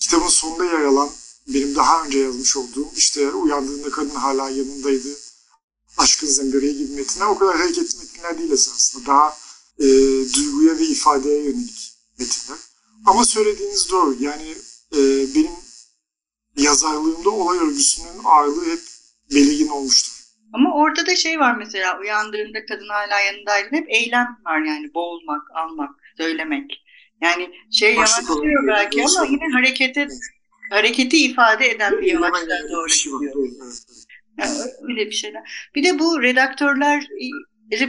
Kitabın 0.01 0.29
sonunda 0.29 0.65
yer 0.65 0.85
alan 0.85 1.11
benim 1.49 1.75
daha 1.75 2.05
önce 2.05 2.19
yazmış 2.19 2.57
olduğum 2.57 2.89
işte 2.97 3.31
uyandığında 3.31 3.91
kadın 3.91 4.15
hala 4.15 4.51
yanındaydı. 4.51 5.09
Aşkın 5.99 6.27
zembereye 6.27 6.73
gibi 6.73 6.93
metinler 6.93 7.27
o 7.27 7.39
kadar 7.39 7.57
hareketli 7.57 7.99
metinler 7.99 8.39
değil 8.39 8.51
esasında. 8.51 9.07
Daha 9.07 9.37
e, 9.79 9.87
duyguya 10.35 10.79
ve 10.79 10.85
ifadeye 10.85 11.43
yönelik 11.43 11.93
metinler. 12.19 12.59
Ama 13.07 13.25
söylediğiniz 13.25 13.91
doğru. 13.91 14.17
Yani 14.21 14.55
e, 14.97 14.99
benim 15.35 15.53
yazarlığımda 16.63 17.31
olay 17.31 17.59
örgüsünün 17.59 18.25
ağırlığı 18.25 18.71
hep 18.73 18.81
belirgin 19.35 19.69
olmuştur. 19.69 20.13
Ama 20.53 20.75
orada 20.75 21.07
da 21.07 21.17
şey 21.17 21.41
var 21.41 21.57
mesela 21.57 22.01
uyandığında 22.01 22.67
kadın 22.67 22.89
hala 22.89 23.21
yanındaydı. 23.21 23.69
Hep 23.71 23.87
eylem 23.89 24.37
var 24.47 24.61
yani 24.61 24.95
boğulmak, 24.95 25.43
almak, 25.55 25.91
söylemek. 26.17 26.85
Yani 27.23 27.51
şey 27.73 27.95
yavaşlıyor 27.95 28.67
belki 28.67 29.05
ama 29.05 29.27
yine 29.27 29.53
harekete 29.53 30.09
hareketi 30.71 31.17
ifade 31.17 31.71
eden 31.71 31.93
bir 31.99 32.07
yavaşlığa 32.07 32.69
doğru 32.71 32.87
gidiyor. 33.21 33.35
Öyle 34.89 35.07
bir 35.07 35.15
şeyler. 35.15 35.71
Bir 35.75 35.85
de 35.85 35.99
bu 35.99 36.23
redaktörler 36.23 37.07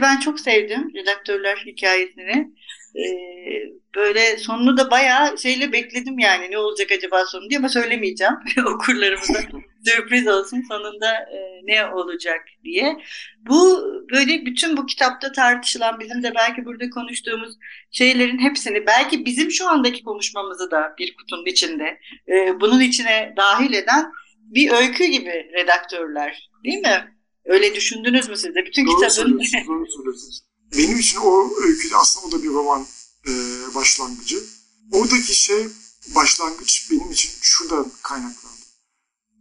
ben 0.00 0.20
çok 0.20 0.40
sevdim 0.40 0.92
redaktörler 0.94 1.56
hikayesini. 1.56 2.52
Ee, 2.96 3.72
böyle 3.96 4.36
sonunu 4.36 4.76
da 4.76 4.90
bayağı 4.90 5.38
şeyle 5.38 5.72
bekledim 5.72 6.18
yani 6.18 6.50
ne 6.50 6.58
olacak 6.58 6.92
acaba 6.92 7.26
sonu 7.26 7.50
diye 7.50 7.58
ama 7.58 7.68
söylemeyeceğim 7.68 8.34
okurlarımıza 8.66 9.40
sürpriz 9.86 10.28
olsun 10.28 10.62
sonunda 10.68 11.12
e, 11.12 11.60
ne 11.64 11.86
olacak 11.86 12.40
diye. 12.64 12.96
Bu 13.38 13.84
böyle 14.12 14.46
bütün 14.46 14.76
bu 14.76 14.86
kitapta 14.86 15.32
tartışılan 15.32 16.00
bizim 16.00 16.22
de 16.22 16.32
belki 16.34 16.64
burada 16.64 16.90
konuştuğumuz 16.90 17.54
şeylerin 17.90 18.38
hepsini 18.38 18.86
belki 18.86 19.26
bizim 19.26 19.50
şu 19.50 19.68
andaki 19.68 20.02
konuşmamızı 20.02 20.70
da 20.70 20.94
bir 20.98 21.16
kutunun 21.16 21.46
içinde 21.46 22.00
e, 22.28 22.60
bunun 22.60 22.80
içine 22.80 23.34
dahil 23.36 23.72
eden 23.72 24.12
bir 24.36 24.72
öykü 24.72 25.04
gibi 25.04 25.50
redaktörler 25.54 26.50
değil 26.64 26.78
mi? 26.78 27.14
Öyle 27.44 27.74
düşündünüz 27.74 28.28
mü 28.28 28.36
siz 28.36 28.54
de? 28.54 28.64
Bütün 28.66 28.86
doğru 28.86 28.94
kitabın... 28.94 29.38
Doğru 29.66 29.86
söylüyorsunuz. 29.90 30.42
Benim 30.78 30.98
için 30.98 31.18
o 31.18 31.50
öykü 31.62 31.94
aslında 31.94 32.26
o 32.26 32.32
da 32.32 32.42
bir 32.42 32.48
roman 32.48 32.86
e, 33.28 33.32
başlangıcı. 33.74 34.44
Oradaki 34.92 35.34
şey 35.34 35.68
başlangıç 36.14 36.90
benim 36.90 37.10
için 37.10 37.30
şuradan 37.40 37.92
kaynaklandı. 38.02 38.62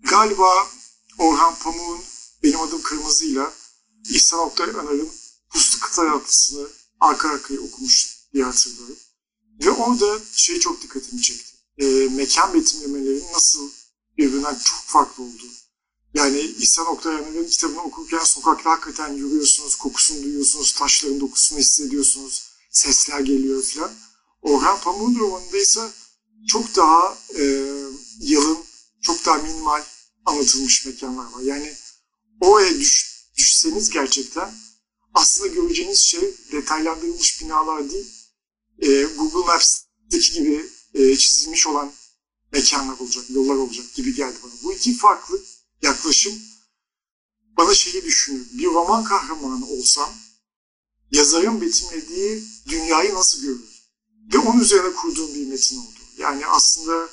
Galiba 0.03 0.67
Orhan 1.17 1.55
Pamuk'un 1.55 2.01
Benim 2.43 2.59
Adım 2.59 2.81
Kırmızı'yla 2.81 3.53
İhsan 4.09 4.39
Oktay 4.39 4.69
Anar'ın 4.69 5.09
Puslu 5.49 5.79
Kıta 5.79 6.05
Yatlısı'nı 6.05 6.67
arka 6.99 7.29
arkaya 7.29 7.59
okumuştum 7.59 8.21
diye 8.33 8.43
hatırlıyorum. 8.43 8.97
Ve 9.65 9.71
orada 9.71 10.19
şey 10.33 10.59
çok 10.59 10.81
dikkatimi 10.81 11.21
çekti. 11.21 11.57
E, 11.77 11.85
mekan 12.09 12.53
betimlemelerinin 12.53 13.33
nasıl 13.33 13.71
birbirinden 14.17 14.57
çok 14.63 14.79
farklı 14.79 15.23
olduğu. 15.23 15.51
Yani 16.13 16.39
İhsan 16.39 16.87
Oktay 16.87 17.15
Anar'ın 17.15 17.47
kitabını 17.47 17.81
okurken 17.81 18.23
sokakta 18.23 18.69
hakikaten 18.69 19.13
yürüyorsunuz, 19.13 19.75
kokusunu 19.75 20.23
duyuyorsunuz, 20.23 20.71
taşların 20.71 21.19
dokusunu 21.19 21.59
hissediyorsunuz, 21.59 22.43
sesler 22.71 23.19
geliyor 23.19 23.63
filan. 23.63 23.91
Orhan 24.41 24.79
Pamuk'un 24.79 25.19
romanında 25.19 25.57
ise 25.57 25.89
çok 26.47 26.75
daha 26.75 27.17
e, 27.35 27.43
yalın, 28.19 28.57
çok 29.01 29.25
daha 29.25 29.37
minimal 29.37 29.83
anlatılmış 30.25 30.85
mekanlar 30.85 31.31
var. 31.31 31.41
Yani 31.41 31.73
oraya 32.41 32.79
düş, 32.79 33.25
düşseniz 33.37 33.89
gerçekten 33.89 34.53
aslında 35.13 35.47
göreceğiniz 35.47 35.99
şey 35.99 36.35
detaylandırılmış 36.51 37.41
binalar 37.41 37.89
değil, 37.89 38.07
e, 38.79 39.03
Google 39.03 39.47
Maps'teki 39.47 40.33
gibi 40.33 40.69
e, 40.93 41.15
çizilmiş 41.17 41.67
olan 41.67 41.91
mekanlar 42.51 42.99
olacak, 42.99 43.25
yollar 43.29 43.55
olacak 43.55 43.93
gibi 43.93 44.15
geldi 44.15 44.35
bana. 44.43 44.51
Bu 44.63 44.73
iki 44.73 44.97
farklı 44.97 45.41
yaklaşım 45.81 46.33
bana 47.57 47.73
şeyi 47.73 48.03
düşünüyor. 48.03 48.45
Bir 48.53 48.65
roman 48.65 49.03
kahramanı 49.03 49.65
olsam 49.65 50.13
yazarın 51.11 51.61
betimlediği 51.61 52.43
dünyayı 52.67 53.13
nasıl 53.13 53.41
görür? 53.41 53.71
Ve 54.33 54.37
onun 54.37 54.59
üzerine 54.59 54.93
kurduğum 54.93 55.35
bir 55.35 55.47
metin 55.47 55.77
oldu. 55.77 55.99
Yani 56.17 56.47
aslında 56.47 57.09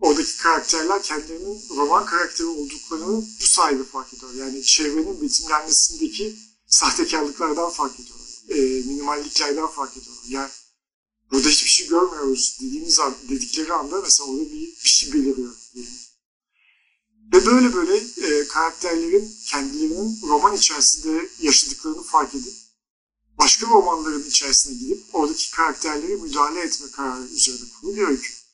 oradaki 0.00 0.36
karakterler 0.36 1.02
kendilerinin 1.02 1.62
roman 1.70 2.06
karakteri 2.06 2.46
olduklarını 2.46 3.16
bu 3.40 3.46
sayede 3.46 3.84
fark 3.84 4.14
ediyor. 4.14 4.34
Yani 4.34 4.62
çevrenin 4.62 5.22
betimlenmesindeki 5.22 6.36
sahtekarlıklardan 6.66 7.70
fark 7.70 8.00
ediyorlar. 8.00 8.26
E, 8.48 8.86
minimalliklerden 8.86 9.66
fark 9.66 9.96
ediyorlar. 9.96 10.22
Yani 10.28 10.50
burada 11.30 11.48
hiçbir 11.48 11.70
şey 11.70 11.88
görmüyoruz 11.88 12.58
dediğimiz 12.60 13.00
an, 13.00 13.14
dedikleri 13.28 13.72
anda 13.72 14.00
mesela 14.00 14.30
orada 14.30 14.44
bir, 14.44 14.66
bir 14.84 14.88
şey 14.88 15.12
beliriyor 15.12 15.54
diyelim. 15.74 15.92
Ve 17.32 17.46
böyle 17.46 17.74
böyle 17.74 17.96
e, 17.96 18.48
karakterlerin 18.48 19.36
kendilerinin 19.46 20.18
roman 20.22 20.54
içerisinde 20.56 21.28
yaşadıklarını 21.40 22.02
fark 22.02 22.34
edip 22.34 22.54
başka 23.38 23.66
romanların 23.66 24.24
içerisine 24.28 24.78
gidip 24.78 25.04
oradaki 25.12 25.50
karakterleri 25.50 26.16
müdahale 26.16 26.60
etme 26.60 26.90
kararı 26.90 27.24
üzerine 27.24 27.68
kurulu 27.80 27.96
bir. 27.96 28.46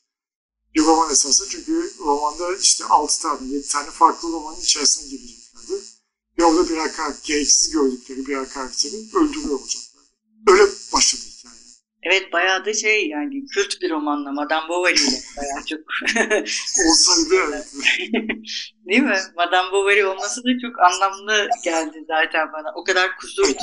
Bir 0.74 0.82
roman 0.82 1.10
esasında 1.10 1.48
çünkü 1.48 1.92
romanda 1.98 2.56
işte 2.56 2.84
6 2.84 3.22
tane, 3.22 3.48
7 3.48 3.68
tane 3.68 3.90
farklı 3.90 4.32
romanın 4.32 4.60
içerisine 4.60 5.08
gireceklerdi. 5.08 5.82
Ve 6.38 6.44
orada 6.44 6.68
birer 6.68 6.92
karakter, 6.92 7.34
gereksiz 7.34 7.70
gördükleri 7.70 8.26
birer 8.26 8.48
karakteri 8.48 8.96
öldürüyor 9.14 9.60
olacaklar. 9.60 10.04
Öyle 10.48 10.68
başladı. 10.92 11.22
Evet 12.02 12.32
bayağı 12.32 12.64
da 12.64 12.74
şey 12.74 13.08
yani 13.08 13.46
kült 13.46 13.82
bir 13.82 13.90
romanla 13.90 14.32
Madame 14.32 14.68
Bovary 14.68 14.94
ile 14.94 15.18
bayağı 15.36 15.64
çok. 15.66 15.80
Olsaydı 16.88 17.34
evet. 17.48 17.72
Değil 18.88 19.02
mi? 19.02 19.18
Madame 19.36 19.72
Bovary 19.72 20.04
olması 20.04 20.44
da 20.44 20.48
çok 20.62 20.80
anlamlı 20.80 21.48
geldi 21.64 22.04
zaten 22.08 22.52
bana. 22.52 22.72
O 22.74 22.84
kadar 22.84 23.16
kusurlu 23.16 23.54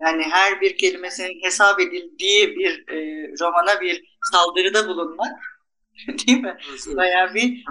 yani 0.00 0.22
her 0.22 0.60
bir 0.60 0.76
kelimesinin 0.76 1.42
hesap 1.42 1.80
edildiği 1.80 2.56
bir 2.56 2.88
e, 2.88 3.28
romana 3.40 3.80
bir 3.80 4.04
saldırıda 4.32 4.88
bulunmak 4.88 5.32
değil 6.26 6.38
mi? 6.38 6.56
evet, 6.68 6.84
evet. 6.86 6.96
Bayağı 6.96 7.34
bir 7.34 7.64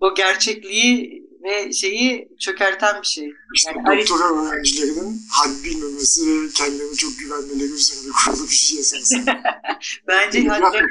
o 0.00 0.14
gerçekliği 0.14 1.26
ve 1.44 1.72
şeyi 1.72 2.28
çökerten 2.40 3.02
bir 3.02 3.06
şey. 3.06 3.32
İşte 3.54 3.72
Yani 3.76 4.00
doktora 4.00 4.42
öğrencilerinin 4.42 5.20
had 5.30 5.64
bilmemesi 5.64 6.20
ve 6.26 6.48
kendilerine 6.54 6.94
çok 6.94 7.18
güvenmeleri 7.18 7.72
üzerine 7.72 8.12
kurulu 8.24 8.44
bir 8.44 8.54
şey 8.54 8.78
esasında. 8.78 9.42
Bence 10.08 10.38
öğrenciler. 10.38 10.84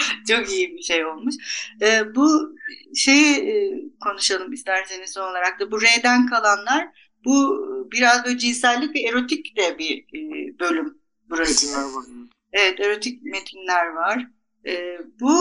çok 0.28 0.52
iyi 0.52 0.76
bir 0.76 0.82
şey 0.82 1.04
olmuş. 1.06 1.34
Ee, 1.82 2.14
bu 2.14 2.54
şeyi 2.94 3.36
e, 3.36 3.72
konuşalım 4.00 4.52
isterseniz 4.52 5.10
son 5.10 5.30
olarak 5.30 5.60
da. 5.60 5.70
Bu 5.70 5.80
R'den 5.80 6.26
kalanlar 6.26 6.88
bu 7.24 7.66
biraz 7.92 8.24
böyle 8.24 8.38
cinsellik 8.38 8.94
ve 8.94 9.00
erotik 9.00 9.56
de 9.56 9.78
bir 9.78 9.98
e, 9.98 10.58
bölüm 10.58 10.98
burası. 11.30 11.66
Metinler 11.66 11.94
var. 11.94 12.04
Evet, 12.52 12.80
erotik 12.80 13.22
metinler 13.22 13.86
var. 13.86 14.26
Ee, 14.66 14.98
bu 15.20 15.32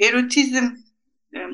e, 0.00 0.06
erotizm 0.06 0.64
e, 0.64 0.76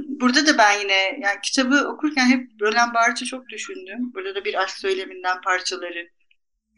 burada 0.09 0.47
da 0.47 0.59
ben 0.59 0.81
yine 0.81 1.19
yani 1.21 1.41
kitabı 1.43 1.89
okurken 1.89 2.27
hep 2.27 2.51
Roland 2.61 2.95
Barthes'i 2.95 3.25
çok 3.25 3.49
düşündüm. 3.49 4.13
Burada 4.15 4.35
da 4.35 4.45
bir 4.45 4.63
aşk 4.63 4.79
söyleminden 4.79 5.41
parçaları 5.41 6.09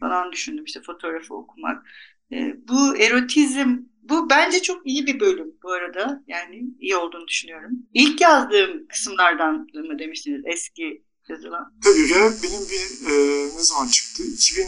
falan 0.01 0.33
düşündüm. 0.33 0.65
İşte 0.65 0.81
fotoğrafı 0.83 1.35
okumak. 1.35 1.87
Ee, 2.33 2.55
bu 2.69 2.97
erotizm 2.97 3.77
bu 4.03 4.31
bence 4.31 4.63
çok 4.63 4.87
iyi 4.87 5.07
bir 5.07 5.21
bölüm 5.21 5.55
bu 5.63 5.73
arada. 5.73 6.25
Yani 6.27 6.63
iyi 6.81 6.97
olduğunu 6.97 7.29
düşünüyorum. 7.29 7.71
İlk 7.95 8.21
yazdığım 8.21 8.87
kısımlardan 8.89 9.55
mı 9.75 9.99
demiştiniz 9.99 10.43
eski 10.45 11.05
yazılan? 11.29 11.75
Tabii 11.85 12.07
ki 12.07 12.15
benim 12.15 12.69
bir 12.71 13.11
e, 13.11 13.45
ne 13.57 13.63
zaman 13.63 13.89
çıktı? 13.89 14.23
2000, 14.23 14.67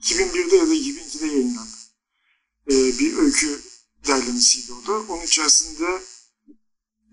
2001'de 0.00 0.56
ya 0.56 0.66
da 0.66 0.74
2002'de 0.74 1.26
yayınlandı. 1.26 1.76
E, 2.70 2.74
bir 2.74 3.16
öykü 3.18 3.60
derlemesiydi 4.06 4.72
o 4.72 4.86
da. 4.86 5.12
Onun 5.12 5.22
içerisinde 5.22 5.86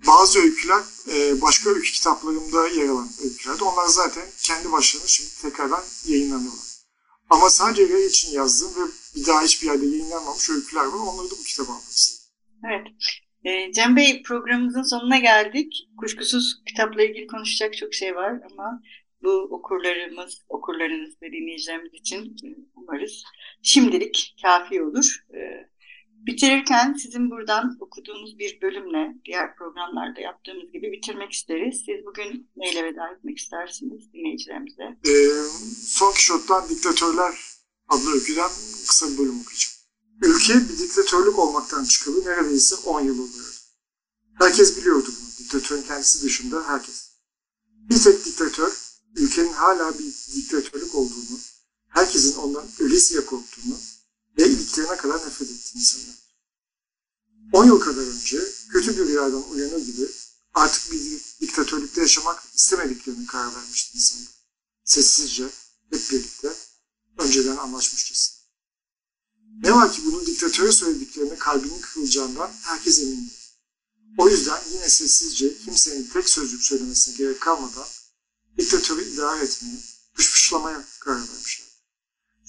bazı 0.07 0.39
öyküler 0.39 0.81
e, 1.13 1.41
başka 1.41 1.69
öykü 1.69 1.91
kitaplarımda 1.91 2.67
yer 2.67 2.89
alan 2.89 3.09
öykülerdi. 3.23 3.63
Onlar 3.63 3.87
zaten 3.87 4.23
kendi 4.43 4.71
başlarına 4.71 5.07
şimdi 5.07 5.29
tekrardan 5.41 5.83
yayınlanıyorlar. 6.07 6.73
Ama 7.29 7.49
sadece 7.49 7.93
Ray 7.93 8.05
için 8.05 8.31
yazdığım 8.31 8.83
ve 8.83 8.91
bir 9.15 9.27
daha 9.27 9.41
hiçbir 9.41 9.67
yerde 9.67 9.85
yayınlanmamış 9.85 10.49
öyküler 10.49 10.85
var. 10.85 10.99
Onları 10.99 11.31
da 11.31 11.35
bu 11.39 11.43
kitaba 11.43 11.71
almak 11.71 11.91
istedim. 11.91 12.23
Evet. 12.69 12.87
Ee, 13.45 13.73
Cem 13.73 13.95
Bey 13.95 14.23
programımızın 14.23 14.83
sonuna 14.83 15.17
geldik. 15.17 15.73
Kuşkusuz 15.97 16.63
kitapla 16.65 17.03
ilgili 17.03 17.27
konuşacak 17.27 17.77
çok 17.77 17.93
şey 17.93 18.15
var 18.15 18.41
ama 18.51 18.81
bu 19.23 19.29
okurlarımız, 19.29 20.41
okurlarınız 20.49 21.21
ve 21.21 21.31
dinleyicilerimiz 21.31 21.93
için 21.93 22.35
e, 22.43 22.47
umarız 22.75 23.23
şimdilik 23.61 24.35
kafi 24.41 24.81
olur. 24.81 25.25
Bitirirken 26.25 26.93
sizin 26.93 27.31
buradan 27.31 27.77
okuduğunuz 27.79 28.39
bir 28.39 28.61
bölümle 28.61 29.15
diğer 29.25 29.55
programlarda 29.55 30.21
yaptığımız 30.21 30.71
gibi 30.71 30.91
bitirmek 30.91 31.31
isteriz. 31.31 31.83
Siz 31.85 32.05
bugün 32.05 32.49
neyle 32.55 32.83
veda 32.83 33.07
etmek 33.09 33.37
istersiniz 33.37 34.13
dinleyicilerimize? 34.13 34.83
E, 34.83 35.13
Son 35.85 36.13
Kişot'tan 36.13 36.69
Diktatörler 36.69 37.33
adlı 37.87 38.13
öyküden 38.13 38.49
kısa 38.87 39.11
bir 39.11 39.17
bölüm 39.17 39.41
okuyacağım. 39.41 39.73
Ülke 40.21 40.53
bir 40.53 40.77
diktatörlük 40.79 41.39
olmaktan 41.39 41.83
çıkalı 41.83 42.25
neredeyse 42.25 42.75
10 42.75 43.01
yıl 43.01 43.19
oluyor. 43.19 43.59
Herkes 44.39 44.77
biliyordu 44.77 45.09
bunu. 45.19 45.29
Diktatörün 45.39 45.81
kendisi 45.81 46.23
dışında 46.23 46.67
herkes. 46.67 47.11
Bir 47.67 48.01
tek 48.01 48.25
diktatör, 48.25 48.71
ülkenin 49.15 49.53
hala 49.53 49.93
bir 49.99 50.13
diktatörlük 50.35 50.95
olduğunu, 50.95 51.39
herkesin 51.89 52.37
ondan 52.37 52.65
ölesiye 52.79 53.25
korktuğunu 53.25 53.75
ve 54.37 54.49
iliklerine 54.49 54.97
kadar 54.97 55.25
nefret 55.25 55.51
ettiğini 55.51 55.83
sanıyor. 55.83 56.13
10 57.53 57.65
yıl 57.65 57.79
kadar 57.79 58.01
önce 58.01 58.39
kötü 58.69 58.97
bir 58.97 59.07
rüyadan 59.07 59.49
uyanır 59.49 59.85
gibi 59.85 60.07
artık 60.53 60.91
bir 60.91 61.21
diktatörlükte 61.41 62.01
yaşamak 62.01 62.43
istemediklerini 62.55 63.25
karar 63.25 63.55
vermişti 63.55 63.97
insanlar. 63.97 64.33
Sessizce, 64.83 65.43
hep 65.89 66.11
birlikte, 66.11 66.53
önceden 67.17 67.57
anlaşmışçasına. 67.57 68.43
Ne 69.63 69.73
var 69.73 69.93
ki 69.93 70.01
bunun 70.05 70.25
diktatöre 70.25 70.71
söylediklerine 70.71 71.35
kalbinin 71.35 71.81
kırılacağından 71.81 72.51
herkes 72.61 72.99
emindi. 72.99 73.33
O 74.17 74.29
yüzden 74.29 74.63
yine 74.73 74.89
sessizce 74.89 75.57
kimsenin 75.57 76.09
tek 76.13 76.29
sözcük 76.29 76.63
söylemesine 76.63 77.15
gerek 77.15 77.41
kalmadan 77.41 77.87
diktatörü 78.57 79.13
idare 79.13 79.43
etmeye, 79.43 79.79
pışpışlamaya 80.13 80.85
karar 80.99 81.29
vermişler. 81.29 81.62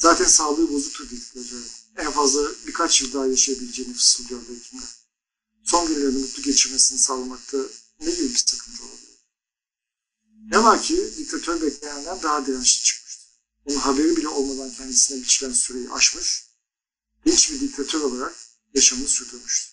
Zaten 0.04 0.26
sağlığı 0.26 0.72
bozuktur 0.72 1.10
diktatörün. 1.10 1.70
En 1.96 2.10
fazla 2.10 2.50
birkaç 2.66 3.02
yıl 3.02 3.12
daha 3.12 3.26
yaşayabileceğini 3.26 3.94
fısıldıyordu 3.94 4.56
hekimler. 4.56 4.88
Son 5.64 5.88
günlerini 5.88 6.18
mutlu 6.18 6.42
geçirmesini 6.42 6.98
sağlamakta 6.98 7.58
ne 8.00 8.10
gibi 8.10 8.28
bir 8.28 8.42
sakınca 8.46 8.84
olabilir? 8.84 9.18
Ne 10.50 10.62
var 10.62 10.82
ki 10.82 11.14
diktatör 11.16 11.62
beklenenden 11.62 12.22
daha 12.22 12.46
dirençli 12.46 12.84
çıkmıştı. 12.84 13.24
Onun 13.64 13.76
haberi 13.76 14.16
bile 14.16 14.28
olmadan 14.28 14.74
kendisine 14.74 15.22
biçilen 15.22 15.52
süreyi 15.52 15.90
aşmış, 15.90 16.46
genç 17.24 17.50
bir 17.50 17.60
diktatör 17.60 18.00
olarak 18.00 18.36
yaşamını 18.74 19.08
sürdürmüştü. 19.08 19.72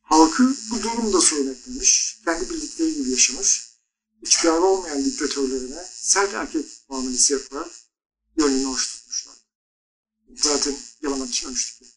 Halkı 0.00 0.56
bu 0.70 0.82
durumda 0.82 1.20
sorun 1.20 1.48
etmemiş, 1.48 2.20
kendi 2.24 2.50
bildikleri 2.50 2.94
gibi 2.94 3.10
yaşamış, 3.10 3.68
ihtiyarı 4.22 4.62
olmayan 4.62 5.04
diktatörlerine 5.04 5.88
sert 5.92 6.34
erkek 6.34 6.66
muamelesi 6.88 7.32
yaparak 7.32 7.83
gönlünü 8.36 8.64
hoş 8.64 8.86
tutmuşlar. 8.92 9.34
Zaten 10.34 10.76
yalan 11.02 11.20
ki? 11.78 11.93